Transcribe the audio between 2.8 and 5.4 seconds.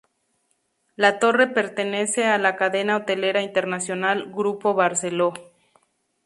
hotelera internacional Grupo Barceló.